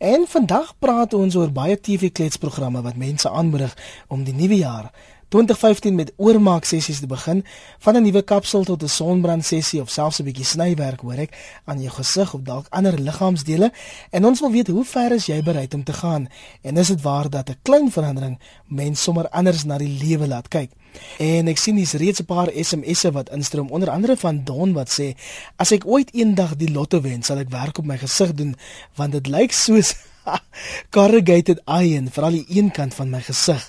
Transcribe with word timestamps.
En 0.00 0.22
vandag 0.28 0.72
praat 0.78 1.12
ons 1.12 1.34
oor 1.36 1.50
baie 1.52 1.74
TV-kletsprogramme 1.76 2.80
wat 2.82 2.96
mense 2.96 3.28
aanmoedig 3.28 3.74
om 4.08 4.22
die 4.24 4.32
nuwe 4.32 4.56
jaar 4.56 4.86
2015 5.28 5.94
met 5.94 6.12
oormaak 6.16 6.64
sessies 6.64 7.02
te 7.04 7.06
begin, 7.06 7.44
van 7.78 7.96
'n 7.96 8.02
nuwe 8.02 8.22
kapsel 8.22 8.64
tot 8.64 8.82
'n 8.82 8.88
sonbrand 8.88 9.44
sessie 9.44 9.80
of 9.80 9.90
selfs 9.90 10.20
'n 10.20 10.24
bietjie 10.24 10.44
snywerk 10.44 11.00
hoor 11.00 11.18
ek 11.18 11.60
aan 11.64 11.80
jou 11.80 11.92
gesig 11.92 12.34
of 12.34 12.40
dalk 12.40 12.66
ander 12.70 13.00
liggaamsdele. 13.00 13.72
En 14.10 14.24
ons 14.24 14.40
wil 14.40 14.50
weet 14.50 14.66
hoe 14.66 14.84
ver 14.84 15.12
is 15.12 15.26
jy 15.26 15.42
bereid 15.42 15.74
om 15.74 15.84
te 15.84 15.92
gaan? 15.92 16.28
En 16.62 16.76
is 16.76 16.88
dit 16.88 17.02
waar 17.02 17.30
dat 17.30 17.48
'n 17.48 17.58
klein 17.62 17.90
verandering 17.90 18.38
mens 18.66 19.02
sommer 19.02 19.28
anders 19.28 19.64
na 19.64 19.78
die 19.78 19.98
lewe 20.04 20.28
laat 20.28 20.48
kyk? 20.48 20.70
En 21.18 21.48
ek 21.48 21.58
sien 21.58 21.76
hier's 21.76 21.96
reeds 22.00 22.20
'n 22.20 22.24
paar 22.24 22.50
SMS'e 22.54 23.12
wat 23.12 23.30
instroom, 23.30 23.70
onder 23.70 23.90
andere 23.90 24.16
van 24.16 24.44
Don 24.44 24.72
wat 24.72 24.90
sê: 24.90 25.14
"As 25.56 25.70
ek 25.70 25.86
ooit 25.86 26.14
eendag 26.14 26.56
die 26.56 26.72
lotto 26.72 27.00
wen, 27.00 27.22
sal 27.22 27.38
ek 27.38 27.50
werk 27.50 27.78
op 27.78 27.84
my 27.84 27.98
gesig 27.98 28.34
doen 28.34 28.56
want 28.94 29.12
dit 29.12 29.26
lyk 29.26 29.52
soos 29.52 29.94
corrugated 30.94 31.60
iron 31.66 32.10
vir 32.10 32.24
al 32.26 32.36
die 32.38 32.46
een 32.48 32.70
kant 32.70 32.94
van 32.94 33.10
my 33.10 33.20
gesig." 33.24 33.64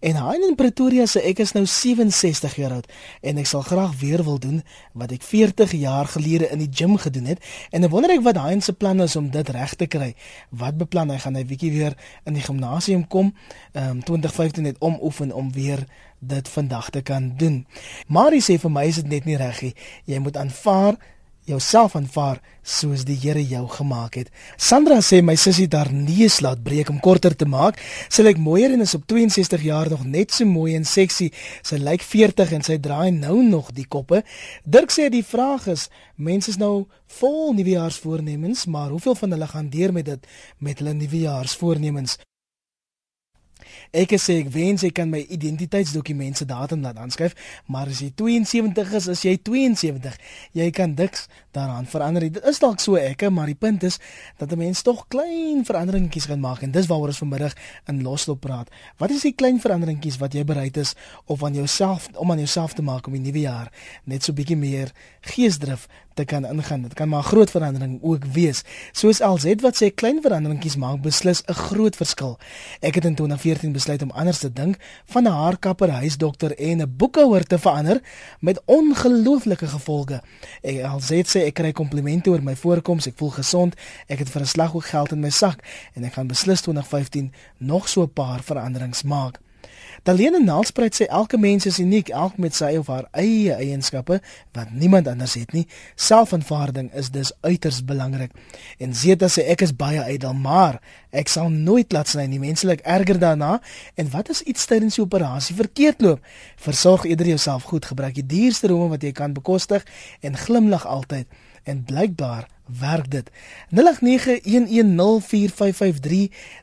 En 0.00 0.16
Hein 0.16 0.44
in 0.48 0.54
Pretoria 0.56 1.04
sê 1.04 1.20
ek 1.28 1.42
is 1.44 1.52
nou 1.52 1.66
67 1.68 2.54
jaar 2.56 2.72
oud 2.78 2.86
en 3.20 3.40
ek 3.42 3.48
sal 3.50 3.60
graag 3.66 3.92
weer 4.00 4.22
wil 4.24 4.38
doen 4.40 4.62
wat 4.96 5.12
ek 5.12 5.26
40 5.26 5.74
jaar 5.76 6.08
gelede 6.08 6.48
in 6.48 6.62
die 6.62 6.70
gim 6.72 6.96
gedoen 6.96 7.28
het. 7.28 7.44
En 7.70 7.84
ek 7.84 7.92
wonder 7.92 8.14
ek 8.14 8.24
wat 8.24 8.40
Hein 8.40 8.64
se 8.64 8.72
plan 8.72 9.00
is 9.04 9.16
om 9.20 9.28
dit 9.30 9.52
reg 9.52 9.74
te 9.76 9.86
kry. 9.86 10.14
Wat 10.48 10.80
beplan 10.80 11.12
hy 11.12 11.18
gaan 11.20 11.36
hy 11.36 11.44
bietjie 11.44 11.72
weer 11.74 11.98
in 12.24 12.38
die 12.38 12.46
gimnasium 12.46 13.04
kom? 13.08 13.34
Ehm 13.72 14.00
um, 14.00 14.04
2015 14.08 14.64
net 14.64 14.80
omoefen 14.80 15.34
om 15.36 15.52
weer 15.52 15.84
dit 16.20 16.48
vandag 16.48 16.90
te 16.90 17.02
kan 17.02 17.32
doen. 17.36 17.66
Marie 18.08 18.40
sê 18.40 18.56
vir 18.60 18.72
my 18.72 18.84
is 18.88 19.02
dit 19.02 19.08
net 19.08 19.28
nie 19.28 19.36
reg 19.36 19.60
nie. 19.62 19.74
Jy 20.04 20.18
moet 20.24 20.36
aanvaar 20.36 20.96
jouself 21.48 21.96
aanvaar 21.96 22.40
soos 22.62 23.04
die 23.08 23.16
Here 23.18 23.42
jou 23.42 23.64
gemaak 23.68 24.14
het. 24.20 24.30
Sandra 24.56 25.00
sê 25.04 25.20
my 25.24 25.34
sussie 25.40 25.68
daar 25.68 25.90
neus 25.92 26.40
laat 26.44 26.62
breek 26.62 26.90
om 26.92 27.00
korter 27.00 27.34
te 27.36 27.48
maak. 27.48 27.80
Sy 28.08 28.24
lyk 28.26 28.38
mooier 28.38 28.74
en 28.74 28.84
is 28.84 28.94
op 28.94 29.06
62 29.10 29.64
jaar 29.66 29.90
nog 29.90 30.04
net 30.04 30.34
so 30.36 30.46
mooi 30.46 30.76
en 30.76 30.84
seksie. 30.84 31.30
Sy 31.66 31.80
lyk 31.82 32.04
40 32.06 32.54
en 32.58 32.66
sy 32.66 32.78
draai 32.78 33.10
nou 33.16 33.40
nog 33.42 33.72
die 33.76 33.88
koppe. 33.88 34.22
Dirk 34.64 34.94
sê 34.94 35.10
die 35.10 35.24
vraag 35.26 35.68
is, 35.72 35.88
mense 36.16 36.52
is 36.54 36.60
nou 36.60 36.86
vol 37.20 37.54
nuwejaarsvoornemens, 37.58 38.66
maar 38.70 38.90
hoeveel 38.94 39.16
van 39.18 39.36
hulle 39.36 39.50
gaan 39.50 39.70
deur 39.70 39.92
met 39.92 40.06
dit 40.12 40.34
met 40.58 40.78
hulle 40.78 40.94
nuwejaarsvoornemens? 40.94 42.20
Ek 43.92 44.14
sê 44.20 44.40
ek 44.44 44.50
wens 44.54 44.84
ek 44.86 44.94
kan 44.94 45.10
my 45.10 45.24
identiteitsdokument 45.28 46.36
se 46.36 46.44
datum 46.44 46.82
laat 46.82 46.98
aanskryf, 46.98 47.34
maar 47.66 47.90
as 47.90 48.00
jy 48.00 48.10
72 48.16 48.94
is, 48.94 49.08
is 49.08 49.24
jy 49.24 49.36
72. 49.42 50.16
Jy 50.52 50.70
kan 50.70 50.94
diks 50.94 51.26
daaraan 51.56 51.86
verander. 51.86 52.26
Dit 52.30 52.44
is 52.46 52.58
dalk 52.62 52.80
so 52.80 52.98
ekke, 53.00 53.30
maar 53.30 53.50
die 53.50 53.58
punt 53.58 53.82
is 53.82 53.98
dat 54.38 54.52
'n 54.52 54.58
mens 54.58 54.82
tog 54.82 55.06
klein 55.08 55.64
veranderingkies 55.64 56.26
kan 56.26 56.40
maak 56.40 56.62
en 56.62 56.70
dis 56.70 56.86
waaroor 56.86 57.08
ons 57.08 57.18
vanmiddag 57.18 57.54
in 57.86 58.02
Loslop 58.02 58.40
praat. 58.40 58.68
Wat 58.98 59.10
is 59.10 59.22
die 59.22 59.34
klein 59.34 59.60
veranderingkies 59.60 60.18
wat 60.18 60.32
jy 60.32 60.44
bereid 60.44 60.76
is 60.76 60.94
of 61.26 61.44
aan 61.44 61.54
jouself 61.54 62.08
om 62.14 62.30
aan 62.30 62.38
jouself 62.38 62.72
te 62.72 62.82
maak 62.82 63.06
om 63.06 63.12
die 63.12 63.20
nuwe 63.20 63.40
jaar 63.40 63.72
net 64.04 64.22
so 64.22 64.32
bietjie 64.32 64.56
meer 64.56 64.92
geesdrif 65.20 65.88
te 66.20 66.26
kan 66.34 66.44
ingaan. 66.46 66.82
Dit 66.82 66.94
kan 66.94 67.08
maar 67.08 67.22
'n 67.22 67.30
groot 67.32 67.50
verandering 67.50 67.98
ook 68.02 68.24
wees. 68.24 68.62
Soos 68.92 69.20
Alzet 69.20 69.60
wat 69.60 69.76
sê 69.82 69.94
klein 69.94 70.18
veranderingkies 70.22 70.76
maak 70.76 71.00
beslis 71.02 71.42
'n 71.46 71.52
groot 71.52 71.96
verskil. 71.96 72.38
Ek 72.80 72.94
het 72.94 73.04
in 73.04 73.14
2014 73.14 73.72
besluit 73.72 74.02
om 74.02 74.10
anders 74.10 74.38
te 74.38 74.52
dink, 74.52 74.76
van 75.04 75.22
'n 75.22 75.30
haarkapper, 75.42 75.90
huisdokter 75.90 76.58
en 76.58 76.80
'n 76.80 76.94
boekhouer 76.96 77.44
te 77.44 77.58
verander 77.58 78.00
met 78.40 78.60
ongelooflike 78.64 79.66
gevolge. 79.66 80.22
Ek 80.62 80.82
Alzet 80.84 81.28
sê 81.28 81.40
ek 81.46 81.54
kry 81.54 81.72
komplimente 81.72 82.30
oor 82.30 82.42
my 82.42 82.56
voorkoms, 82.56 83.06
ek 83.06 83.16
voel 83.16 83.30
gesond, 83.30 83.74
ek 84.06 84.18
het 84.18 84.30
vir 84.30 84.42
'n 84.42 84.46
slag 84.46 84.74
ook 84.74 84.84
geld 84.84 85.12
in 85.12 85.20
my 85.20 85.30
sak 85.30 85.64
en 85.94 86.04
ek 86.04 86.12
gaan 86.12 86.26
beslis 86.26 86.60
2015 86.60 87.32
nog 87.58 87.88
so 87.88 88.02
'n 88.02 88.12
paar 88.12 88.42
veranderings 88.42 89.02
maak. 89.02 89.40
Dalene 90.02 90.40
Nelspruit 90.40 90.94
sê 90.96 91.06
elke 91.06 91.38
mens 91.38 91.66
is 91.66 91.78
uniek, 91.78 92.08
elk 92.08 92.38
met 92.40 92.54
sy 92.56 92.72
of 92.80 92.88
haar 92.88 93.06
eie 93.12 93.54
eienskappe 93.54 94.20
wat 94.56 94.70
niemand 94.72 95.08
anders 95.08 95.34
het 95.36 95.52
nie. 95.52 95.66
Selfaanvaarding 95.94 96.88
is 96.96 97.10
dus 97.10 97.32
uiters 97.40 97.82
belangrik. 97.84 98.32
En 98.78 98.94
Zeta 98.94 99.28
sê 99.28 99.44
ek 99.52 99.66
is 99.66 99.74
baie 99.76 100.02
ydel, 100.14 100.32
maar 100.34 100.80
ek 101.10 101.28
sal 101.28 101.50
nooit 101.52 101.92
laat 101.92 102.08
sny 102.08 102.24
nie. 102.30 102.40
Menslik 102.40 102.80
erger 102.84 103.20
daarna. 103.20 103.58
En 103.94 104.10
wat 104.14 104.30
as 104.32 104.42
iets 104.42 104.64
tydens 104.70 104.96
die 104.96 105.04
operasie 105.04 105.56
verkeerd 105.58 106.00
loop? 106.00 106.24
Versorg 106.56 107.04
eerder 107.04 107.34
jouself 107.34 107.68
goed, 107.68 107.84
gebruik 107.84 108.16
die 108.16 108.26
duurste 108.26 108.72
rome 108.72 108.88
wat 108.94 109.04
jy 109.04 109.12
kan 109.12 109.36
bekostig 109.36 109.84
en 110.20 110.36
glimlag 110.36 110.86
altyd. 110.86 111.28
En 111.68 111.84
blykbaar 111.84 112.48
werk 112.78 113.10
dit. 113.10 113.30
0891104553. 113.74 113.80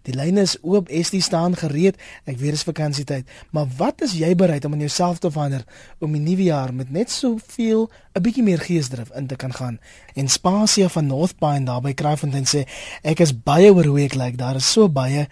Die 0.08 0.16
lyne 0.16 0.42
is 0.42 0.58
oop, 0.62 0.88
Estie 0.88 1.22
staan 1.22 1.56
gereed. 1.56 1.96
Ek 2.26 2.38
weet 2.38 2.56
dit 2.56 2.60
is 2.60 2.64
vakansietyd, 2.64 3.26
maar 3.52 3.68
wat 3.78 4.02
is 4.06 4.14
jy 4.18 4.36
bereid 4.36 4.66
om 4.66 4.74
aan 4.74 4.80
jouself 4.86 5.20
te 5.20 5.32
verander 5.32 5.64
om 6.00 6.12
die 6.16 6.22
nuwe 6.22 6.44
jaar 6.48 6.74
met 6.74 6.90
net 6.92 7.12
soveel 7.12 7.90
'n 8.14 8.22
bietjie 8.22 8.44
meer 8.44 8.60
geesdrif 8.60 9.10
in 9.16 9.28
te 9.28 9.36
kan 9.36 9.54
gaan? 9.54 9.80
En 10.16 10.28
Spasia 10.28 10.90
van 10.90 11.06
Northpine 11.06 11.66
daar 11.66 11.82
by 11.82 11.94
Kraaifontein 11.94 12.46
sê 12.46 12.68
ek 13.04 13.20
is 13.20 13.44
baie 13.44 13.74
oor 13.74 13.86
hoe 13.86 14.02
ek 14.02 14.14
lyk. 14.14 14.26
Like. 14.26 14.38
Daar 14.38 14.56
is 14.56 14.72
so 14.72 14.90
baie 14.90 15.28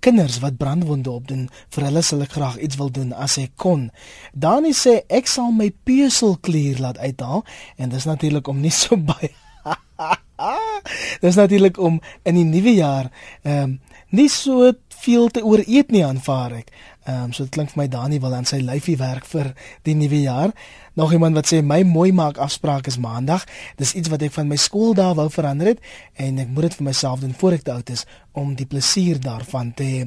kinders 0.00 0.38
wat 0.38 0.56
brandwonde 0.56 1.10
opdoen. 1.10 1.48
Vir 1.68 1.84
hulle 1.84 2.02
sal 2.02 2.24
ek 2.24 2.32
graag 2.36 2.58
iets 2.58 2.76
wil 2.80 2.90
doen 2.90 3.12
as 3.12 3.36
ek 3.38 3.52
kon. 3.56 3.90
Dani 4.32 4.72
sê 4.72 5.00
ek 5.08 5.26
sal 5.26 5.52
my 5.52 5.70
peuselklier 5.84 6.80
laat 6.80 6.98
uithaal 6.98 7.44
en 7.76 7.88
dis 7.88 8.08
natuurlik 8.08 8.48
om 8.48 8.60
nie 8.60 8.74
so 8.74 8.96
baie 9.12 9.32
Dis 11.24 11.36
natuurlik 11.36 11.78
om 11.78 12.00
in 12.22 12.38
die 12.38 12.48
nuwe 12.48 12.74
jaar 12.74 13.10
ehm 13.42 13.62
um, 13.62 13.80
nie 14.10 14.26
so 14.26 14.72
veel 15.00 15.28
te 15.30 15.42
ooreet 15.46 15.92
nie 15.94 16.02
aanvaar 16.02 16.56
ek. 16.60 16.72
Ehm 17.06 17.28
um, 17.28 17.32
so 17.32 17.46
dit 17.46 17.52
klink 17.54 17.70
vir 17.72 17.82
my 17.82 17.88
Dani 17.88 18.18
wil 18.20 18.34
aan 18.34 18.48
sy 18.48 18.58
lyfie 18.64 18.96
werk 19.00 19.26
vir 19.30 19.52
die 19.86 19.94
nuwe 19.94 20.22
jaar. 20.24 20.54
Nog 20.98 21.12
iemand 21.12 21.38
wat 21.38 21.48
sê 21.52 21.62
my 21.62 21.82
mooi 21.86 22.10
maak 22.12 22.38
afspraak 22.38 22.90
is 22.90 22.98
maandag. 22.98 23.46
Dis 23.78 23.94
iets 23.94 24.10
wat 24.12 24.22
ek 24.26 24.34
van 24.34 24.50
my 24.50 24.58
skooldae 24.58 25.14
wou 25.14 25.28
verander 25.30 25.72
het 25.72 25.80
en 26.16 26.42
ek 26.42 26.50
moet 26.50 26.68
dit 26.68 26.78
vir 26.80 26.88
myself 26.90 27.22
doen 27.22 27.36
voor 27.36 27.58
ek 27.58 27.64
te 27.64 27.72
oud 27.72 27.94
is 27.94 28.04
om 28.32 28.54
die 28.58 28.66
plesier 28.66 29.20
daarvan 29.22 29.72
te 29.74 29.86
hê. 29.86 30.02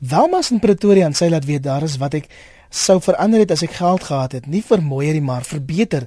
Welmas 0.00 0.50
in 0.50 0.60
Pretoria 0.60 1.06
en 1.06 1.14
sy 1.14 1.30
laat 1.30 1.46
weet 1.46 1.62
daar 1.62 1.86
is 1.86 1.98
wat 2.02 2.18
ek 2.18 2.28
sou 2.70 2.98
verander 3.00 3.42
het 3.42 3.52
as 3.54 3.62
ek 3.64 3.76
geld 3.78 4.04
gehad 4.04 4.34
het, 4.36 4.46
nie 4.46 4.62
vermoeier 4.64 5.16
nie, 5.16 5.24
maar 5.24 5.46
verbeter. 5.46 6.06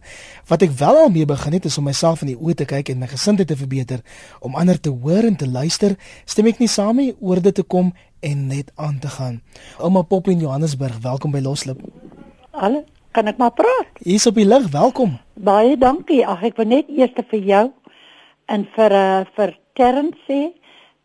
Wat 0.50 0.62
ek 0.62 0.74
wel 0.78 1.00
al 1.04 1.10
mee 1.14 1.26
begin 1.26 1.58
het 1.58 1.66
is 1.66 1.78
om 1.78 1.88
myself 1.90 2.22
in 2.22 2.34
die 2.34 2.38
oë 2.38 2.56
te 2.62 2.68
kyk 2.70 2.94
en 2.94 3.02
my 3.02 3.10
gesindheid 3.12 3.50
te 3.50 3.58
verbeter, 3.58 4.06
om 4.40 4.56
ander 4.56 4.80
te 4.80 4.94
hoor 4.94 5.28
en 5.28 5.36
te 5.36 5.50
luister. 5.50 5.98
Stem 6.26 6.52
ek 6.52 6.62
nie 6.62 6.70
saam 6.72 7.02
mee 7.02 7.16
oor 7.20 7.42
dit 7.42 7.56
te 7.56 7.64
kom 7.64 7.92
en 8.22 8.48
net 8.48 8.72
aan 8.76 9.00
te 9.02 9.10
gaan. 9.10 9.42
Ouma 9.80 10.02
Pop 10.02 10.30
in 10.30 10.40
Johannesburg, 10.40 11.02
welkom 11.02 11.34
by 11.34 11.42
Loslip. 11.42 11.82
Hallo, 12.52 12.86
kan 13.12 13.28
ek 13.32 13.42
maar 13.42 13.54
praat? 13.58 14.02
Hier's 14.06 14.28
op 14.30 14.38
die 14.38 14.48
lig, 14.48 14.70
welkom. 14.74 15.18
Baie 15.42 15.78
dankie. 15.78 16.22
Ag 16.28 16.46
ek 16.52 16.60
wil 16.62 16.70
net 16.70 16.90
eers 16.90 17.16
vir 17.32 17.46
jou 17.48 17.66
en 18.52 18.68
vir 18.76 18.98
uh, 18.98 19.24
vir 19.38 19.56
Terrence 19.80 20.20
sê 20.28 20.52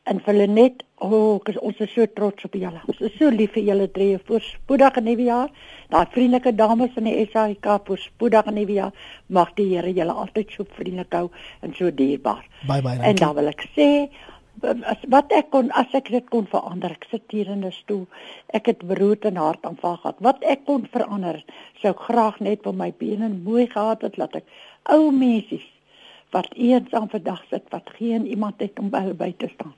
en 0.07 0.21
vir 0.23 0.41
Lenet 0.43 0.86
O, 0.99 1.09
oh, 1.13 1.57
ons 1.61 1.81
is 1.85 1.91
so 1.93 2.07
trots 2.17 2.47
op 2.49 2.55
julle. 2.57 2.81
Ons 2.89 3.03
is 3.05 3.17
so 3.19 3.29
lief 3.29 3.53
vir 3.53 3.67
julle 3.67 3.87
drie 3.93 4.15
vir 4.29 4.45
spoedige 4.47 5.03
nuwe 5.05 5.27
jaar. 5.27 5.51
Daai 5.93 6.07
vriendelike 6.15 6.55
dames 6.57 6.95
van 6.95 7.05
die 7.05 7.27
SAIK 7.35 7.69
vir 7.85 8.01
spoedige 8.01 8.55
nuwe 8.57 8.79
jaar. 8.79 9.03
Mag 9.29 9.53
die 9.59 9.67
Here 9.75 9.93
julle 9.93 10.15
altyd 10.25 10.55
so 10.57 10.65
vriendelik 10.79 11.13
hou 11.19 11.29
en 11.61 11.77
so 11.77 11.93
dierbaar. 11.93 12.49
Bye 12.65 12.81
bye. 12.81 12.97
En 13.05 13.21
dan 13.21 13.37
wil 13.37 13.53
ek 13.53 13.67
sê 13.77 13.91
as 14.65 15.05
wat 15.13 15.37
ek 15.37 15.53
kon 15.53 15.69
as 15.77 15.93
ek 16.01 16.09
dit 16.17 16.33
kon 16.33 16.49
verander. 16.49 16.97
Ek 16.97 17.05
sit 17.13 17.29
hier 17.29 17.53
in 17.53 17.69
'n 17.69 17.77
stoel. 17.77 18.07
Ek 18.57 18.73
het 18.73 18.81
beroerte 18.81 19.29
en 19.29 19.37
hartaanval 19.37 20.01
gehad. 20.01 20.17
Wat 20.21 20.41
ek 20.41 20.65
kon 20.65 20.89
verander, 20.89 21.45
sou 21.83 21.93
graag 21.93 22.41
net 22.41 22.63
vir 22.65 22.73
my 22.73 22.93
bene 22.97 23.29
mooi 23.29 23.67
gehad 23.67 24.01
het 24.01 24.17
laat 24.17 24.37
ek 24.37 24.45
ou 24.89 25.11
mensies 25.13 25.76
wat 26.35 26.49
eensaam 26.55 27.09
vandag 27.11 27.43
sit 27.51 27.63
wat 27.71 27.91
geen 27.99 28.27
iemand 28.27 28.61
het 28.61 28.79
om 28.79 28.91
by 28.91 29.05
hulle 29.05 29.15
by 29.15 29.31
te 29.39 29.49
staan. 29.53 29.75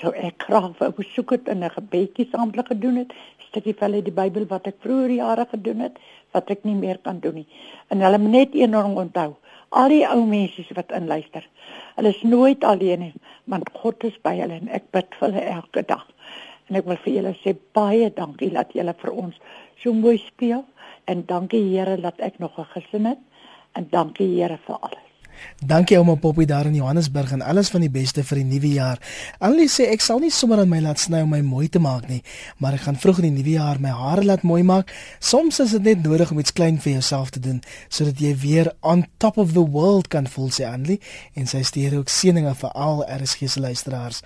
Sou 0.00 0.12
ek 0.12 0.44
graag 0.48 0.74
wou 0.80 0.90
besoek 0.98 1.30
het 1.36 1.48
in 1.48 1.64
'n 1.64 1.70
gebedjie 1.70 2.28
saam 2.30 2.50
hulle 2.50 2.66
gedoen 2.66 2.96
het. 2.96 3.14
Stukkie 3.48 3.74
van 3.74 3.90
hulle 3.90 4.02
die 4.02 4.12
Bybel 4.12 4.46
wat 4.46 4.66
ek 4.66 4.76
vroeër 4.80 5.10
jare 5.10 5.46
gedoen 5.50 5.80
het 5.80 5.98
wat 6.32 6.50
ek 6.50 6.64
nie 6.64 6.74
meer 6.74 6.98
kan 6.98 7.20
doen 7.20 7.34
nie. 7.34 7.48
En 7.88 8.00
hulle 8.00 8.18
moet 8.18 8.30
net 8.30 8.54
een 8.54 8.70
ding 8.70 8.96
onthou. 8.96 9.34
Al 9.68 9.88
die 9.88 10.06
ou 10.08 10.26
mense 10.26 10.74
wat 10.74 10.92
inluister. 10.92 11.48
Hulle 11.96 12.08
is 12.08 12.22
nooit 12.22 12.64
alleen 12.64 12.98
nie, 12.98 13.14
want 13.44 13.70
God 13.72 14.04
is 14.04 14.18
by 14.22 14.36
hulle 14.38 14.60
en 14.60 14.68
ek 14.68 14.90
bid 14.90 15.14
vir 15.18 15.28
hulle 15.28 15.44
elke 15.56 15.82
dag. 15.82 16.06
En 16.68 16.76
ek 16.76 16.84
wil 16.84 16.96
vir 16.96 17.12
julle 17.12 17.34
sê 17.42 17.56
baie 17.72 18.10
dankie 18.14 18.50
dat 18.50 18.72
julle 18.72 18.94
vir 19.02 19.12
ons 19.12 19.40
so 19.82 19.92
mooi 19.92 20.18
speel 20.18 20.64
en 21.06 21.26
dankie 21.26 21.62
Here 21.70 21.96
dat 21.96 22.20
ek 22.20 22.38
nog 22.38 22.58
'n 22.58 22.70
gesin 22.74 23.06
het 23.06 23.18
en 23.74 23.88
dankie 23.90 24.28
Here 24.36 24.58
vir 24.66 24.78
alles. 24.80 25.05
Dankie 25.60 25.98
ouma 25.98 26.14
Poppy 26.20 26.44
daar 26.44 26.66
in 26.66 26.74
Johannesburg 26.74 27.32
en 27.32 27.42
alles 27.42 27.70
van 27.72 27.80
die 27.84 27.90
beste 27.90 28.24
vir 28.24 28.40
die 28.42 28.46
nuwe 28.48 28.72
jaar. 28.76 29.00
Annelie 29.38 29.68
sê 29.72 29.88
ek 29.92 30.04
sal 30.04 30.20
nie 30.20 30.30
sommer 30.30 30.60
aan 30.62 30.70
my 30.70 30.82
laat 30.84 31.00
sny 31.00 31.22
om 31.24 31.32
my 31.32 31.40
mooi 31.46 31.68
te 31.72 31.80
maak 31.82 32.08
nie, 32.10 32.22
maar 32.58 32.76
ek 32.76 32.86
gaan 32.86 33.00
vroeg 33.00 33.22
in 33.22 33.28
die 33.30 33.42
nuwe 33.42 33.56
jaar 33.56 33.80
my 33.80 33.94
hare 33.94 34.26
laat 34.26 34.44
mooi 34.46 34.62
maak. 34.66 34.92
Soms 35.20 35.60
is 35.64 35.72
dit 35.78 35.88
net 35.90 36.04
nodig 36.04 36.30
om 36.30 36.42
iets 36.42 36.52
klein 36.56 36.80
vir 36.82 36.98
jouself 36.98 37.32
te 37.34 37.40
doen 37.40 37.62
sodat 37.88 38.20
jy 38.20 38.34
weer 38.42 38.72
on 38.80 39.06
top 39.18 39.38
of 39.38 39.52
the 39.56 39.64
world 39.64 40.08
kan 40.12 40.28
voel 40.28 40.52
sê 40.52 40.68
Annelie 40.68 41.00
en 41.34 41.48
sy 41.50 41.64
stuur 41.66 42.00
ook 42.00 42.12
seëninge 42.12 42.54
vir 42.60 42.76
al 42.76 43.04
RSG 43.18 43.48
se 43.50 43.60
luisteraars. 43.60 44.22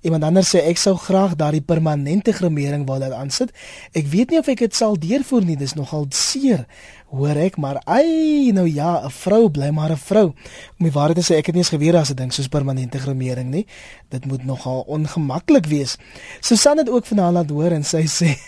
Iemand 0.00 0.24
anders 0.24 0.48
sê 0.48 0.62
ek 0.64 0.78
sou 0.80 0.94
graag 0.96 1.34
daardie 1.36 1.60
permanente 1.60 2.32
gremering 2.32 2.86
wou 2.88 2.96
laat 2.98 3.12
aansit. 3.12 3.50
Ek 3.92 4.06
weet 4.08 4.30
nie 4.32 4.38
of 4.40 4.46
ek 4.48 4.62
dit 4.64 4.76
sal 4.76 4.94
deurvoer 4.96 5.44
nie, 5.44 5.58
dis 5.60 5.74
nogal 5.76 6.06
seer. 6.16 6.62
Hoor 7.12 7.36
ek, 7.36 7.58
maar 7.60 7.82
ai, 7.84 8.48
nou 8.56 8.64
ja, 8.64 9.04
'n 9.04 9.10
vrou 9.10 9.50
bly 9.50 9.68
maar 9.70 9.92
'n 9.92 10.00
vrou. 10.00 10.32
Om 10.78 10.86
die 10.88 10.92
waarheid 10.92 11.20
te 11.20 11.26
sê, 11.26 11.36
ek 11.36 11.46
het 11.46 11.54
nie 11.54 11.62
eens 11.62 11.74
geweet 11.76 11.92
daar's 11.92 12.10
'n 12.10 12.16
ding 12.16 12.32
soos 12.32 12.48
permanente 12.48 12.98
gremering 12.98 13.50
nie. 13.50 13.66
Dit 14.08 14.24
moet 14.24 14.44
nogal 14.44 14.84
ongemaklik 14.88 15.66
wees. 15.66 15.98
Susan 16.40 16.78
het 16.78 16.88
ook 16.88 17.06
vanaand 17.06 17.34
laat 17.34 17.50
hoor 17.50 17.72
en 17.72 17.84
sy 17.84 18.06
sê 18.20 18.38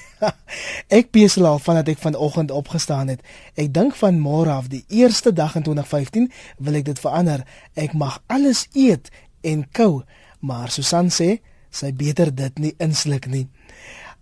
ek 0.88 1.10
besel 1.10 1.46
al 1.46 1.58
vandat 1.58 1.88
ek 1.88 1.98
vanoggend 1.98 2.50
opgestaan 2.50 3.08
het. 3.08 3.20
Ek 3.54 3.74
dink 3.74 3.94
van 3.94 4.20
môre 4.20 4.50
af, 4.50 4.68
die 4.68 4.84
eerste 4.88 5.32
dag 5.32 5.54
in 5.54 5.62
2015, 5.62 6.32
wil 6.58 6.74
ek 6.74 6.84
dit 6.84 6.98
verander. 6.98 7.44
Ek 7.74 7.92
mag 7.92 8.22
alles 8.26 8.68
eet 8.72 9.10
en 9.42 9.66
kou, 9.72 10.02
maar 10.42 10.70
Susan 10.74 11.10
sê 11.10 11.38
sy 11.72 11.92
beter 11.96 12.32
dit 12.34 12.58
nie 12.60 12.74
insluk 12.82 13.26
nie. 13.32 13.46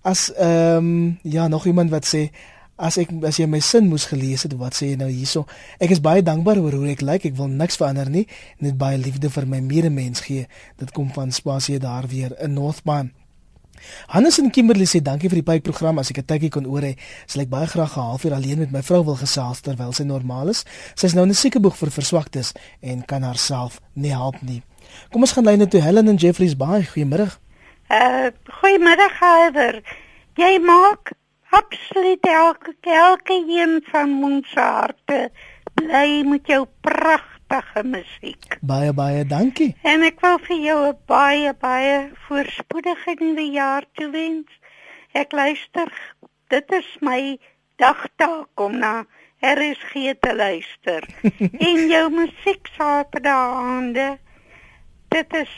As 0.06 0.30
ehm 0.36 0.76
um, 0.76 1.18
ja, 1.22 1.48
nog 1.48 1.66
iemand 1.66 1.90
wat 1.90 2.06
sê 2.08 2.28
as 2.80 2.96
ek 2.96 3.12
as 3.28 3.36
jy 3.36 3.46
my 3.50 3.60
sin 3.60 3.88
moes 3.90 4.06
gelees 4.08 4.46
het, 4.46 4.56
wat 4.56 4.76
sê 4.78 4.92
jy 4.92 4.98
nou 5.00 5.10
hierso? 5.10 5.44
Ek 5.82 5.92
is 5.92 6.00
baie 6.00 6.24
dankbaar 6.24 6.62
oor 6.62 6.78
hoe 6.80 6.88
ek 6.94 7.04
lyk. 7.04 7.28
Ek 7.28 7.36
wil 7.36 7.50
niks 7.52 7.76
verander 7.80 8.08
nie. 8.08 8.26
Net 8.64 8.78
baie 8.80 8.98
liefde 8.98 9.28
vir 9.32 9.46
my 9.48 9.60
medemens 9.64 10.24
gee. 10.24 10.46
Dit 10.80 10.94
kom 10.96 11.10
van 11.16 11.32
spasie 11.32 11.80
daar 11.82 12.08
weer 12.08 12.36
in 12.40 12.56
Northban. 12.56 13.12
Hannes 14.12 14.38
en 14.40 14.50
Kimberley 14.52 14.88
sê 14.88 15.00
dankie 15.04 15.28
vir 15.32 15.40
die 15.40 15.48
pyprogram. 15.50 16.00
As 16.00 16.10
ek 16.10 16.20
'n 16.20 16.28
tydjie 16.32 16.50
kon 16.50 16.66
oor 16.66 16.82
hê, 16.82 16.96
sal 17.26 17.42
ek 17.42 17.52
baie 17.52 17.66
graag 17.66 17.96
'n 17.96 18.00
halfuur 18.00 18.34
alleen 18.34 18.58
met 18.58 18.72
my 18.72 18.82
vrou 18.82 19.04
wil 19.04 19.16
gesels 19.16 19.60
terwyl 19.60 19.92
sy 19.92 20.04
normaal 20.04 20.48
is. 20.48 20.64
Sy 20.96 21.06
is 21.06 21.14
nou 21.14 21.24
in 21.24 21.30
'n 21.30 21.34
siekeboeg 21.34 21.76
vir 21.76 21.90
verswaktes 21.90 22.52
en 22.80 23.04
kan 23.04 23.22
haarself 23.22 23.80
nie 23.94 24.12
help 24.12 24.42
nie. 24.42 24.62
Kom 25.10 25.22
ons 25.26 25.32
gaan 25.32 25.44
lyne 25.44 25.68
toe 25.68 25.80
Helen 25.80 26.08
en 26.08 26.20
Jeffreys 26.20 26.56
baie 26.56 26.84
goeiemôre. 26.86 27.28
Uh 27.90 28.30
goeiemôre 28.60 29.08
Heider. 29.20 29.82
Jy 30.38 30.58
maak 30.62 31.12
absoluut 31.50 32.26
elke 32.26 32.74
elke 32.80 33.44
een 33.48 33.80
van 33.90 34.22
ons 34.24 34.54
harte 34.54 35.30
bly 35.74 36.22
met 36.26 36.46
jou 36.46 36.66
pragtige 36.80 37.82
musiek. 37.84 38.58
Baie 38.60 38.92
baie 38.92 39.24
dankie. 39.26 39.74
En 39.82 40.04
ek 40.06 40.20
wil 40.22 40.38
vir 40.46 40.60
jou 40.66 40.78
'n 40.88 40.98
baie 41.06 41.54
baie 41.54 42.10
voorspoedige 42.26 43.16
nuwe 43.18 43.46
jaar 43.50 43.84
toewens. 43.92 44.50
Ek 45.12 45.32
luister. 45.32 45.88
Dit 46.48 46.72
is 46.72 46.96
my 47.00 47.38
dagtaak 47.76 48.60
om 48.60 48.78
na 48.78 49.04
RSG 49.40 50.14
te 50.20 50.34
luister. 50.34 51.06
en 51.68 51.88
jou 51.88 52.10
musiek 52.10 52.66
saap 52.76 53.22
daande. 53.22 54.18
Dit 55.10 55.34
is 55.34 55.50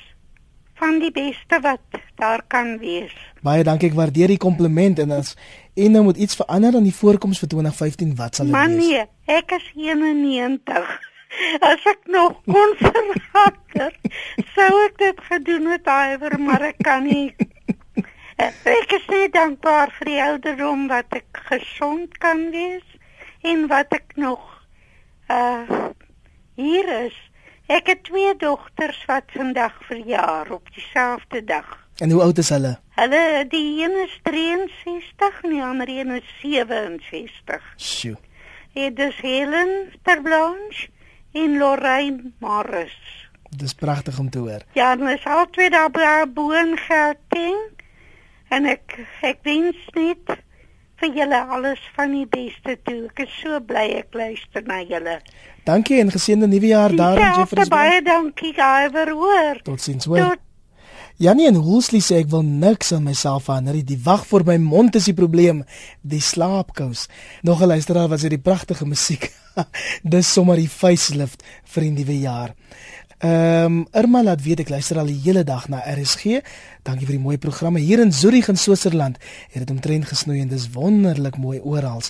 van 0.81 0.99
die 0.99 1.13
beste 1.13 1.61
wat 1.61 2.01
daar 2.17 2.43
kan 2.49 2.79
wees. 2.81 3.13
Baie 3.45 3.65
dankie, 3.67 3.91
ek 3.93 3.97
waardeer 3.99 4.33
die 4.33 4.41
kompliment 4.41 4.99
en 5.03 5.13
as 5.15 5.35
en 5.77 5.93
nou 5.95 6.03
moet 6.09 6.17
iets 6.17 6.39
verander 6.41 6.79
aan 6.79 6.87
die 6.89 6.95
voorkoms 6.97 7.41
vir 7.43 7.51
2015, 7.53 8.15
wat 8.17 8.39
sal 8.39 8.49
dit 8.49 8.55
wees? 8.55 8.63
Man 8.63 8.79
nee, 8.81 9.03
ek 9.31 9.53
is 9.59 9.69
91. 9.77 10.93
As 11.71 11.85
ek 11.89 12.09
nog 12.13 12.41
kon 12.49 12.75
verander, 12.81 13.95
sou 14.57 14.71
ek 14.87 14.97
dit 15.05 15.21
gedoen 15.29 15.71
het, 15.73 15.89
Iver, 15.89 16.39
maar 16.41 16.65
ek 16.73 16.81
kan 16.85 17.07
nie. 17.09 17.31
Ek 18.43 18.95
is 18.97 19.05
net 19.07 19.37
dankbaar 19.37 19.93
vir 20.01 20.09
die 20.09 20.21
ouderdom 20.25 20.89
wat 20.91 21.15
ek 21.15 21.43
gesond 21.47 22.17
kan 22.19 22.49
wees 22.51 22.97
en 23.47 23.69
wat 23.71 23.93
ek 23.95 24.17
nog 24.19 24.41
uh 25.31 25.93
hier 26.59 26.89
is. 27.05 27.15
Ek 27.73 27.87
het 27.89 28.03
twee 28.05 28.35
dogters 28.37 28.99
wat 29.09 29.31
vandag 29.33 29.73
verjaar 29.89 30.51
op 30.51 30.67
dieselfde 30.75 31.45
dag. 31.45 31.69
En 31.97 32.11
hoe 32.11 32.21
oud 32.23 32.39
is 32.39 32.49
hulle? 32.53 32.73
Hulle 32.99 33.47
die 33.49 33.85
een 33.85 33.95
is 34.03 34.19
63 34.23 35.39
en 35.43 35.55
die 35.55 35.63
ander 35.65 35.89
een 35.89 36.11
is 36.19 36.35
67. 36.41 37.63
Sjoe. 37.77 38.19
Dit 38.75 38.99
is 38.99 39.17
Helen 39.25 39.73
Terblanche 40.03 40.89
en 41.33 41.57
Lorraine 41.59 42.33
Morris. 42.39 42.99
Dis 43.57 43.75
pragtig 43.75 44.19
om 44.19 44.31
te 44.31 44.39
hoor. 44.39 44.69
Ja, 44.77 44.93
hulle 44.97 45.17
is 45.17 45.25
al 45.25 45.49
twee 45.51 45.71
daar 45.71 45.91
by 45.91 46.29
Boongating. 46.29 47.57
En 48.49 48.69
ek 48.69 48.99
ek 49.25 49.41
wens 49.49 49.81
net 49.97 50.37
vir 51.03 51.19
julle 51.19 51.41
alles 51.57 51.83
van 51.97 52.15
die 52.15 52.27
beste 52.31 52.77
toe. 52.87 53.01
Ek 53.11 53.25
is 53.27 53.35
so 53.41 53.59
bly 53.67 53.89
ek 53.99 54.15
luister 54.15 54.63
na 54.69 54.81
julle. 54.87 55.19
Dankie 55.67 56.01
en 56.03 56.15
geseënde 56.15 56.49
nuwe 56.51 56.73
jaar 56.73 56.95
daar 56.97 57.19
in 57.19 57.37
Jeffreys. 57.41 57.71
Baie 57.71 58.01
dankie, 58.07 58.55
Iver, 58.55 59.13
hoor. 59.19 59.63
Totsiens 59.67 60.09
hoor. 60.11 60.33
Tot 60.33 60.49
Janie 61.23 61.47
en 61.47 61.59
Hulsli 61.61 62.01
sê 62.03 62.23
ek 62.23 62.31
wil 62.33 62.43
niks 62.43 62.89
aan 62.97 63.05
myself 63.07 63.45
verander 63.47 63.77
nie. 63.77 63.85
Die 63.87 64.01
wag 64.03 64.25
voor 64.27 64.47
my 64.49 64.57
mond 64.59 64.97
is 64.99 65.07
die 65.11 65.15
probleem. 65.15 65.61
Die 66.01 66.23
slaapkous. 66.25 67.07
Nog 67.47 67.63
'n 67.63 67.71
luisteraar 67.75 68.09
wat 68.09 68.25
sê 68.25 68.29
die 68.33 68.43
pragtige 68.43 68.87
musiek. 68.87 69.31
Dis 70.03 70.33
sommer 70.33 70.57
die 70.57 70.69
facelift 70.69 71.45
vir 71.75 71.83
die 71.83 71.95
nuwe 71.99 72.19
jaar. 72.19 72.55
Ehm 73.23 73.65
um, 73.65 73.87
Irma 73.95 74.23
laat 74.23 74.41
weet 74.43 74.65
ek 74.65 74.71
luister 74.73 74.99
al 74.99 75.07
die 75.07 75.21
hele 75.23 75.45
dag 75.47 75.69
na 75.71 75.79
RSG. 75.87 76.41
Dankie 76.83 77.07
vir 77.07 77.15
die 77.15 77.23
mooi 77.23 77.37
programme 77.39 77.79
hier 77.79 78.01
in 78.03 78.11
Zurich 78.11 78.49
in 78.51 78.59
Switserland. 78.59 79.21
Het 79.53 79.63
dit 79.63 79.71
omtrent 79.71 80.09
gesnoei 80.11 80.41
en 80.43 80.51
dis 80.51 80.65
wonderlik 80.75 81.39
mooi 81.39 81.61
oral. 81.61 82.03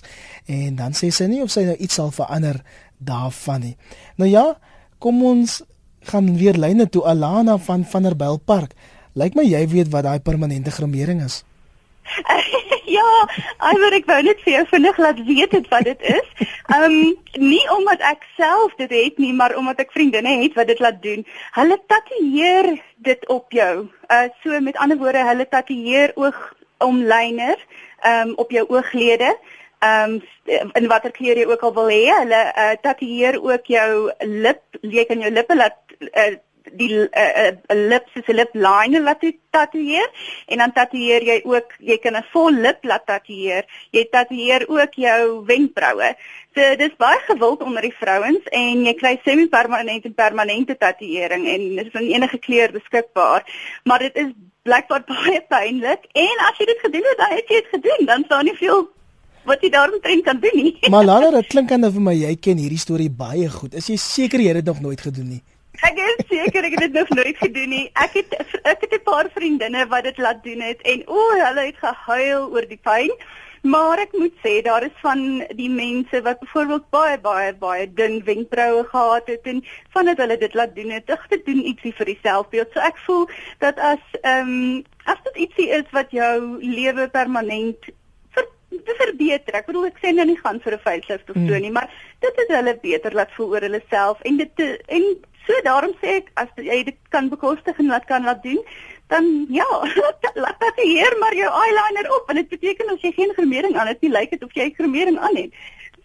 En 0.49 0.79
dan 0.81 0.97
sê 0.97 1.11
sy 1.12 1.29
nie 1.29 1.43
of 1.44 1.53
sy 1.53 1.67
nou 1.69 1.76
iets 1.76 2.00
sal 2.00 2.09
verander 2.17 2.62
daarvan 2.97 3.61
nie. 3.61 3.75
Nou 4.17 4.31
ja, 4.31 4.47
kom 5.05 5.20
ons 5.29 5.61
gaan 6.09 6.32
weer 6.41 6.56
lyne 6.56 6.88
toe 6.88 7.05
Alana 7.05 7.59
van 7.61 7.85
Vanderbijl 7.85 8.41
Park. 8.41 8.73
Lyk 9.12 9.37
my 9.37 9.44
jy 9.44 9.67
weet 9.69 9.93
wat 9.93 10.09
daai 10.09 10.25
permanente 10.25 10.73
gremering 10.73 11.20
is. 11.29 11.43
ja, 12.97 13.09
alhoewel 13.59 13.97
ek 13.99 14.09
wou 14.11 14.19
net 14.26 14.41
vir 14.44 14.53
jou 14.56 14.64
vinnig 14.73 14.99
laat 15.05 15.20
weet 15.26 15.69
wat 15.73 15.87
dit 15.88 16.09
is. 16.14 16.49
Ehm 16.73 16.85
um, 16.88 16.99
nie 17.41 17.62
omdat 17.76 18.05
ek 18.12 18.26
self 18.37 18.75
dit 18.81 18.93
het 18.93 19.19
nie, 19.23 19.32
maar 19.37 19.56
omdat 19.56 19.85
ek 19.85 19.94
vriendinne 19.97 20.35
het 20.43 20.56
wat 20.59 20.69
dit 20.70 20.82
laat 20.85 21.00
doen. 21.03 21.25
Hulle 21.56 21.79
tatoeëer 21.93 22.73
dit 23.09 23.29
op 23.29 23.53
jou. 23.53 23.88
Uh 24.12 24.29
so 24.43 24.61
met 24.61 24.76
ander 24.76 25.00
woorde, 25.00 25.25
hulle 25.31 25.49
tatoeëer 25.49 26.12
oog 26.14 26.38
omlyner 26.79 27.59
ehm 28.03 28.29
um, 28.29 28.37
op 28.37 28.50
jou 28.50 28.67
ooglede. 28.69 29.37
Ehm 29.82 30.20
um, 30.47 30.70
in 30.79 30.88
watter 30.88 31.11
kleur 31.11 31.38
jy 31.38 31.47
ook 31.49 31.62
al 31.62 31.75
wil 31.75 31.91
hê, 31.91 32.05
hulle 32.20 32.43
uh, 32.53 32.73
tatoeëer 32.82 33.41
ook 33.43 33.67
jou 33.67 34.11
lip, 34.20 34.62
jy 34.82 35.05
kan 35.09 35.23
jou 35.23 35.31
lippe 35.32 35.56
laat 35.56 35.79
uh, 36.12 36.32
die 36.79 36.91
uh, 36.94 37.06
uh, 37.44 37.76
lip 37.91 38.06
soos 38.12 38.29
'n 38.29 38.37
lip 38.37 38.55
liner 38.55 39.03
laat 39.03 39.25
tatoeëer 39.50 40.09
en 40.47 40.62
dan 40.62 40.73
tatoeëer 40.73 41.25
jy 41.31 41.38
ook 41.44 41.75
jy 41.79 41.99
kan 42.02 42.16
'n 42.16 42.25
vol 42.33 42.52
lip 42.52 42.85
laat 42.85 43.07
tatoeëer. 43.07 43.64
Jy 43.90 44.04
tatoeëer 44.11 44.69
ook 44.69 44.95
jou 44.95 45.45
wenkbroue. 45.47 46.14
So 46.54 46.76
dis 46.76 46.97
baie 46.97 47.21
gewild 47.26 47.62
onder 47.62 47.83
die 47.83 47.97
vrouens 47.97 48.45
en 48.50 48.85
jy 48.85 48.95
kry 48.95 49.21
semi-permanente 49.25 50.09
en 50.09 50.14
permanente 50.14 50.76
tatoeëring 50.76 51.47
en 51.49 51.76
dit 51.76 51.87
is 51.87 52.00
in 52.00 52.12
enige 52.14 52.38
kleur 52.38 52.73
beskikbaar. 52.73 53.45
Maar 53.85 53.99
dit 53.99 54.16
is 54.16 54.33
blykbaar 54.62 55.04
baie 55.14 55.40
pynlik 55.49 56.09
en 56.12 56.37
as 56.49 56.59
jy 56.59 56.66
dit 56.66 56.81
gedoen 56.81 57.07
het 57.11 57.19
dan 57.19 57.37
het 57.37 57.49
jy 57.49 57.62
dit 57.62 57.71
gedoen 57.76 58.07
dan 58.07 58.25
staan 58.25 58.45
nie 58.45 58.57
veel 58.57 58.90
wat 59.45 59.61
jy 59.61 59.71
daaromtrent 59.71 60.23
kan 60.25 60.38
doen 60.40 60.54
nie. 60.54 60.76
Maar 60.88 61.04
Lala 61.04 61.31
dit 61.38 61.47
klink 61.47 61.73
aan 61.73 61.85
of 61.85 61.99
my 61.99 62.14
jy 62.14 62.37
ken 62.37 62.57
hierdie 62.57 62.78
storie 62.78 63.11
baie 63.11 63.49
goed. 63.50 63.75
Is 63.75 63.88
jy 63.88 63.97
seker 63.97 64.40
jy 64.40 64.54
het 64.54 64.64
dit 64.64 64.71
nog 64.71 64.81
nooit 64.81 65.00
gedoen 65.00 65.28
nie 65.28 65.42
Ek 65.81 65.97
is 65.97 66.26
seker 66.29 66.67
ek 66.69 66.75
het 66.76 66.83
dit 66.85 66.93
nog 66.93 67.09
nooit 67.09 67.37
gedoen 67.37 67.71
nie. 67.73 67.87
Ek 67.97 68.12
het 68.19 68.35
ek 68.69 68.85
het 68.85 68.93
'n 68.93 69.02
paar 69.05 69.31
vriendinne 69.33 69.87
wat 69.88 70.05
dit 70.05 70.19
laat 70.19 70.43
doen 70.45 70.61
het 70.61 70.83
en 70.83 71.02
o, 71.07 71.31
hulle 71.33 71.64
het 71.64 71.79
gehuil 71.81 72.50
oor 72.52 72.67
die 72.69 72.81
pyn. 72.83 73.11
Maar 73.62 73.99
ek 73.99 74.12
moet 74.12 74.35
sê 74.45 74.61
daar 74.62 74.83
is 74.83 74.99
van 75.00 75.47
die 75.55 75.71
mense 75.71 76.23
wat 76.23 76.41
byvoorbeeld 76.41 76.91
baie 76.91 77.19
baie 77.19 77.55
baie 77.55 77.87
dun 77.95 78.25
wenkbroue 78.25 78.85
gehad 78.85 79.26
het 79.26 79.47
en 79.47 79.64
vandat 79.91 80.17
hulle 80.17 80.38
dit 80.38 80.55
laat 80.55 80.75
doen 80.75 80.91
het, 80.91 81.07
dit 81.29 81.47
doen 81.47 81.64
ietsie 81.64 81.95
vir 81.95 82.07
die 82.07 82.19
selfbeeld. 82.23 82.73
So 82.73 82.81
ek 82.81 82.99
voel 83.07 83.29
dat 83.59 83.79
as 83.79 84.02
ehm 84.21 84.49
um, 84.49 84.85
as 85.05 85.19
dit 85.25 85.37
ietsie 85.37 85.69
is 85.69 85.88
wat 85.91 86.11
jou 86.11 86.59
lewe 86.61 87.09
permanent 87.09 87.79
te 88.85 88.95
verbeter. 89.32 89.58
Ek 89.58 89.66
bedoel 89.66 89.90
ek 89.90 90.00
sê 90.02 90.12
nou 90.14 90.26
nie 90.26 90.38
gaan 90.40 90.60
vir 90.60 90.74
'n 90.74 90.84
facelift 90.84 91.30
of 91.30 91.36
so 91.36 91.40
hmm. 91.40 91.60
nie, 91.60 91.70
maar 91.70 91.90
dit 92.20 92.38
is 92.38 92.56
hulle 92.56 92.78
beter 92.82 93.12
laat 93.14 93.30
voel 93.36 93.54
oor 93.54 93.60
hulle 93.60 93.82
self 93.90 94.20
en 94.22 94.36
dit 94.36 94.56
te, 94.56 94.78
en 94.88 95.04
So 95.42 95.58
daarom 95.64 95.90
sê 95.98 96.22
ek 96.22 96.28
as 96.38 96.50
jy 96.54 96.84
dit 96.86 96.98
kan 97.10 97.28
bekostig 97.28 97.78
en 97.82 97.88
wat 97.90 98.04
kan 98.06 98.22
laat 98.22 98.44
doen, 98.44 98.60
dan 99.10 99.24
ja, 99.50 99.66
laat 100.44 100.60
dit 100.60 100.84
hier 100.86 101.16
maar 101.18 101.34
jou 101.34 101.48
eyeliner 101.50 102.08
op 102.14 102.30
en 102.30 102.38
dit 102.38 102.48
beteken 102.48 102.92
as 102.94 103.02
jy 103.02 103.10
geen 103.16 103.34
gremering 103.34 103.74
aan 103.74 103.90
het 103.90 103.98
nie, 104.00 104.12
lyk 104.12 104.30
dit 104.30 104.44
of 104.44 104.54
jy 104.54 104.70
gremering 104.76 105.18
aan 105.18 105.34
het. 105.36 105.50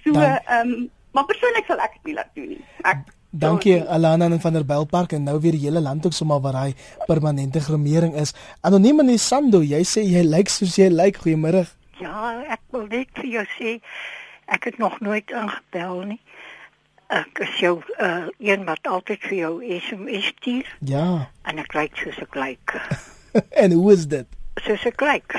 So 0.02 0.18
ehm 0.18 0.74
um, 0.74 0.90
maar 1.14 1.26
persoonlik 1.26 1.70
sal 1.70 1.80
ek 1.82 1.94
dit 1.98 2.10
nie 2.10 2.18
laat 2.18 2.34
doen 2.34 2.50
nie. 2.56 2.64
Ek 2.82 3.06
Dankie 3.38 3.82
Alana 3.84 4.30
van 4.40 4.54
der 4.54 4.66
Belpark 4.66 5.14
en 5.14 5.24
nou 5.24 5.40
weer 5.42 5.54
die 5.54 5.66
hele 5.68 5.82
land 5.82 6.06
ook 6.06 6.14
sommer 6.14 6.40
waar 6.42 6.56
hy 6.64 6.74
permanente 7.06 7.62
gremering 7.62 8.16
is. 8.16 8.34
Anoniem 8.62 9.04
in 9.04 9.12
die 9.14 9.22
Sando, 9.22 9.62
jy 9.62 9.84
sê 9.86 10.02
jy 10.02 10.24
lyk 10.26 10.50
soos 10.50 10.78
jy 10.80 10.90
lyk. 10.90 11.20
Goeiemôre. 11.22 11.68
Ja, 12.00 12.44
ek 12.48 12.62
wil 12.72 12.88
net 12.92 13.12
vir 13.18 13.30
jou 13.40 13.46
sê 13.58 13.80
ek 14.46 14.70
het 14.70 14.78
nog 14.78 15.00
nooit 15.04 15.32
ingebel 15.32 16.02
nie 16.14 16.22
ek 17.08 17.40
is 17.40 17.60
jou 17.62 17.80
uh, 18.04 18.28
een 18.44 18.66
wat 18.68 18.88
altyd 18.88 19.24
vir 19.30 19.38
jou 19.38 19.54
SMS 19.80 20.32
stuur. 20.36 20.68
Ja. 20.80 21.30
En 21.48 21.60
ek 21.62 21.74
lyk 21.78 21.96
soos 22.02 22.20
ek 22.24 22.36
lyk. 22.36 22.76
en 23.64 23.72
hoe 23.72 23.92
is 23.94 24.08
dit? 24.12 24.28
Soos 24.66 24.84
ek 24.90 25.04
lyk. 25.06 25.38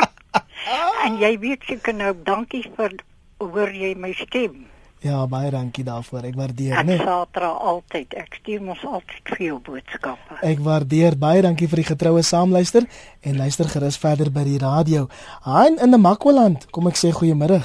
en 1.06 1.18
jy 1.18 1.32
weet 1.42 1.66
seker 1.66 1.96
nou 1.96 2.12
dankie 2.26 2.62
vir 2.76 2.94
hoor 3.40 3.72
jy 3.74 3.94
my 3.98 4.12
stem. 4.20 4.68
Ja, 5.00 5.22
baie 5.26 5.48
dankie 5.50 5.84
daarvoor. 5.84 6.26
Ek 6.28 6.34
waardeer, 6.36 6.74
Ek 6.76 6.84
né? 6.86 6.96
saatra 7.00 7.48
altyd. 7.70 8.12
Ek 8.20 8.34
stuur 8.36 8.60
mos 8.60 8.82
altyd 8.84 9.30
vir 9.32 9.44
jou 9.46 9.56
boodskappe. 9.64 10.36
Ek 10.44 10.60
waardeer 10.60 11.16
baie 11.16 11.40
dankie 11.46 11.68
vir 11.72 11.80
die 11.80 11.86
getroue 11.88 12.20
saamluister 12.26 12.84
en 13.24 13.38
luister 13.40 13.68
gerus 13.72 13.96
verder 14.02 14.28
by 14.34 14.44
die 14.44 14.58
radio. 14.60 15.06
Hein 15.46 15.78
in 15.80 15.94
Namakwaland, 15.96 16.66
kom 16.70 16.90
ek 16.92 17.00
sê 17.00 17.14
goeiemôre. 17.16 17.62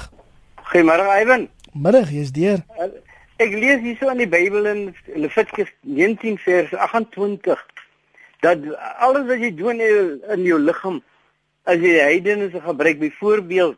Goeiemôre 0.72 1.10
Ivan. 1.20 1.48
Middag, 1.76 2.08
jy's 2.08 2.32
deur. 2.32 2.64
Ek 3.36 3.52
lees 3.52 3.82
hierso 3.84 4.08
in 4.14 4.22
die 4.24 4.30
Bybel 4.32 4.64
in 4.72 4.80
Levitikus 5.20 5.68
19 5.84 6.38
vers 6.40 6.72
28 6.72 7.60
dat 8.40 8.64
alles 9.04 9.26
wat 9.28 9.42
jy 9.44 9.50
doen 9.56 9.76
in 9.76 9.90
jou, 9.92 10.06
in 10.32 10.44
jou 10.48 10.58
liggaam 10.60 11.02
as 11.68 11.82
jy 11.84 11.98
heidense 12.00 12.60
gebruik 12.64 12.98
byvoorbeeld 13.02 13.76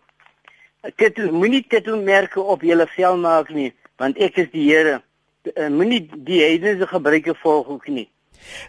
titel 0.96 1.32
moenie 1.32 1.64
titelmerke 1.68 2.40
op 2.40 2.62
jou 2.62 2.86
vel 2.96 3.16
maak 3.16 3.50
nie 3.50 3.72
want 3.98 4.16
ek 4.18 4.36
is 4.38 4.48
die 4.52 4.68
Here. 4.70 5.00
Eh, 5.56 5.68
Moenie 5.68 6.08
die 6.24 6.40
heidense 6.42 6.86
gebruike 6.86 7.34
volg 7.42 7.66
ook 7.68 7.88
nie. 7.88 8.08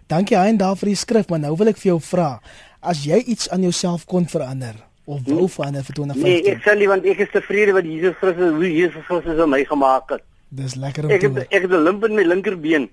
Dankie 0.07 0.37
Hein 0.37 0.57
daar 0.57 0.75
vir 0.77 0.87
die 0.89 0.95
skrif, 0.95 1.27
maar 1.29 1.39
nou 1.39 1.55
wil 1.57 1.67
ek 1.67 1.77
vir 1.77 1.91
jou 1.91 1.99
vra, 2.01 2.39
as 2.81 3.03
jy 3.05 3.19
iets 3.27 3.49
aan 3.49 3.61
jouself 3.61 4.05
kon 4.05 4.25
verander 4.25 4.73
of 5.05 5.21
wou 5.27 5.47
verander 5.47 5.83
vir 5.83 5.95
Nee, 5.97 6.41
2015. 6.41 6.53
ek 6.55 6.63
sal 6.63 6.77
nie 6.77 6.87
want 6.87 7.05
ek 7.05 7.19
is 7.19 7.29
tevrede 7.33 7.73
wat 7.73 7.85
Jesus 7.85 8.15
Christus 8.17 8.51
hoe 8.53 8.71
Jesus 8.73 9.05
Christus 9.05 9.39
aan 9.39 9.49
my 9.49 9.63
gemaak 9.65 10.09
het. 10.09 10.23
Dis 10.49 10.75
lekker 10.75 11.03
om 11.05 11.11
Ek 11.11 11.19
te 11.21 11.27
het 11.27 11.35
hoor. 11.35 11.45
ek 11.51 11.61
het 11.61 11.71
'n 11.71 11.83
limp 11.83 12.03
in 12.05 12.15
my 12.15 12.23
linkerbeen 12.23 12.89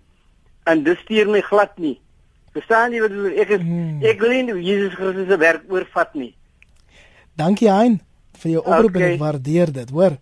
en 0.66 0.82
dit 0.84 0.98
stuur 0.98 1.28
my 1.30 1.40
glad 1.40 1.78
nie. 1.78 1.98
Verstaan 2.52 2.92
jy 2.92 3.00
wat? 3.00 3.10
Ek 3.36 3.48
is 3.48 3.60
Hmm. 3.60 4.02
ek 4.02 4.20
wil 4.20 4.30
nie 4.30 4.62
Jesus 4.64 4.92
Christus 4.94 5.28
se 5.28 5.36
werk 5.38 5.62
oorvat 5.68 6.14
nie. 6.14 6.34
Dankie 7.36 7.68
Hein 7.70 8.00
vir 8.36 8.50
jou 8.52 8.62
oproep 8.64 8.94
en 8.96 9.02
Okay. 9.02 9.12
ek 9.12 9.20
waardeer 9.20 9.72
dit, 9.72 9.90
hoor. 9.90 10.18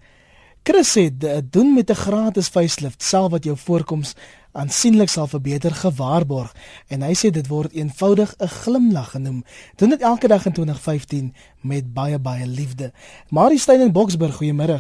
Chris 0.64 0.88
sê 0.97 1.11
doen 1.50 1.75
met 1.75 1.90
'n 1.90 1.94
gratis 1.94 2.49
facelift 2.49 3.02
self 3.02 3.30
wat 3.30 3.44
jou 3.44 3.56
voorkoms 3.56 4.14
aansienlik 4.52 5.09
sal 5.09 5.26
verbeter 5.26 5.71
gewaarborg 5.75 6.52
en 6.88 7.02
hy 7.02 7.12
sê 7.12 7.30
dit 7.30 7.47
word 7.49 7.73
eenvoudig 7.73 8.35
'n 8.38 8.49
glimlag 8.49 9.11
genoem. 9.11 9.44
Doen 9.76 9.88
dit 9.88 10.00
elke 10.00 10.28
dag 10.28 10.47
in 10.47 10.52
2015 10.52 11.35
met 11.61 11.92
baie 11.94 12.18
baie 12.18 12.47
liefde. 12.47 12.92
Marie 13.28 13.59
Steyn 13.59 13.80
in 13.80 13.92
Boksburg, 13.92 14.37
goeiemôre. 14.37 14.78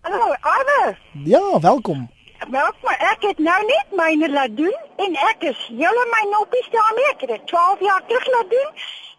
Hallo, 0.00 0.34
Arne. 0.40 0.96
Ja, 1.24 1.60
welkom. 1.60 2.10
Wel, 2.50 2.72
maar 2.82 2.98
ek 3.12 3.22
het 3.28 3.38
nou 3.38 3.60
net 3.66 3.86
myne 3.96 4.30
laat 4.32 4.56
doen 4.56 4.76
en 4.96 5.12
ek 5.14 5.36
is 5.40 5.66
hele 5.68 6.04
my 6.14 6.22
noppies 6.30 6.68
daarmee. 6.72 7.08
Ek 7.14 7.20
het 7.20 7.28
dit 7.30 7.46
12 7.46 7.80
jaar 7.80 8.02
terug 8.06 8.26
laat 8.26 8.50
doen. 8.50 8.70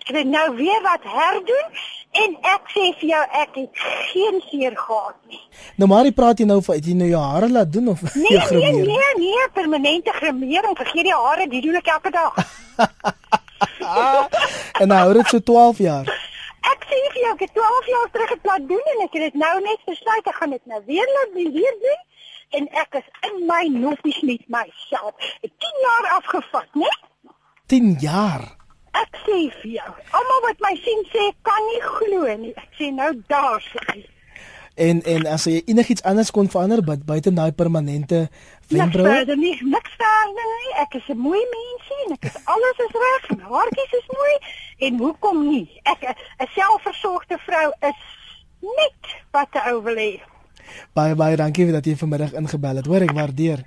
Ek 0.01 0.15
het 0.15 0.27
nou 0.27 0.55
weer 0.55 0.81
wat 0.81 1.03
herdoen 1.03 1.67
en 2.11 2.33
ek 2.53 2.71
sê 2.73 2.85
vir 2.99 3.09
jou 3.09 3.21
ek 3.41 3.55
het 3.55 3.83
geen 4.11 4.41
seer 4.49 4.73
gehad 4.75 5.15
nie. 5.29 5.39
Nou 5.79 5.87
Marie, 5.89 6.11
praat 6.11 6.39
jy 6.39 6.45
nou 6.49 6.59
van 6.65 6.75
jy 6.83 6.93
nou 6.99 7.07
jou 7.09 7.21
hare 7.23 7.49
laat 7.49 7.71
doen 7.73 7.87
of 7.93 8.01
Nee, 8.15 8.33
jou 8.35 8.41
nee, 8.41 8.47
grimeer? 8.47 8.85
nee, 8.87 9.13
nee, 9.17 9.47
permanente 9.53 10.11
gremering. 10.17 10.75
Vergeet 10.77 11.07
die 11.07 11.15
hare, 11.15 11.47
die 11.47 11.61
doen 11.61 11.75
ek 11.79 11.87
elke 11.87 12.11
dag. 12.11 12.35
En 14.81 14.87
nou 14.89 14.97
hou 14.99 15.13
dit 15.13 15.27
so 15.29 15.39
12 15.45 15.77
jaar. 15.85 16.07
Ek 16.71 16.85
sê 16.89 16.97
vir 17.13 17.19
jou, 17.23 17.31
ek 17.35 17.41
het 17.45 17.53
12 17.57 17.89
jaar 17.91 18.07
terug 18.13 18.29
het 18.35 18.47
laat 18.49 18.63
doen 18.69 18.87
en 18.93 19.03
ek 19.05 19.13
het 19.17 19.25
dit 19.27 19.37
nou 19.41 19.53
net 19.65 19.83
besluit 19.89 20.27
ek 20.29 20.37
gaan 20.39 20.53
dit 20.55 20.65
nou 20.71 20.79
weer 20.87 21.11
laat 21.17 21.33
doen, 21.35 21.51
weer 21.55 21.75
doen 21.83 22.01
en 22.59 22.67
ek 22.83 22.97
is 22.99 23.07
in 23.29 23.37
my 23.49 23.61
noppies 23.73 24.19
met 24.27 24.41
myself. 24.51 25.13
Ek 25.45 25.53
10 25.65 25.77
jaar 25.85 26.07
afgevat, 26.17 26.67
né? 26.75 26.89
10 27.71 27.93
jaar. 28.03 28.43
Ek 29.01 29.21
sê 29.23 29.37
vir 29.61 29.69
jou, 29.77 29.91
almal 30.19 30.41
wat 30.49 30.59
my 30.65 30.73
sien 30.83 31.05
sê 31.13 31.29
kan 31.47 31.60
nie. 32.91 32.97
Nou 32.99 33.21
daar 33.27 33.61
sê. 33.71 34.03
En 34.75 35.01
en 35.03 35.25
as 35.27 35.43
jy 35.45 35.61
enigiets 35.67 36.03
anders 36.03 36.31
kon 36.31 36.47
verander 36.49 36.81
bu- 36.83 37.03
buite 37.05 37.33
daai 37.33 37.51
permanente 37.51 38.15
Niks 38.29 38.69
wenkbroue? 38.79 39.07
verder 39.09 39.37
nie, 39.37 39.57
niks 39.63 39.91
verder 39.99 40.47
nie. 40.61 40.73
Ek 40.81 40.93
is 40.95 41.07
'n 41.09 41.17
mooi 41.17 41.39
mensie 41.55 41.99
en 42.07 42.11
ek 42.15 42.23
is 42.25 42.37
alles 42.45 42.77
is 42.85 42.93
reg, 43.03 43.41
haartjies 43.49 43.93
is 43.99 44.07
mooi 44.07 44.35
en 44.87 44.97
hoekom 44.97 45.49
nie? 45.49 45.67
Ek 45.83 46.01
'n 46.39 46.47
selfversorgde 46.55 47.37
vrou 47.45 47.71
is 47.81 47.99
net 48.61 49.01
wat 49.31 49.47
'n 49.53 49.69
ou 49.73 49.83
wil 49.83 49.95
hê. 49.95 50.21
Baie 50.93 51.15
baie 51.15 51.35
dankie 51.35 51.71
dat 51.71 51.85
jy 51.85 51.95
vanmiddag 51.95 52.33
ingebel 52.33 52.75
het. 52.75 52.85
Hoor, 52.85 53.01
ek 53.01 53.11
waardeer. 53.11 53.59